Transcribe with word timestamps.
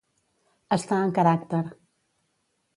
Estar 0.77 0.99
en 1.09 1.13
caràcter. 1.19 1.61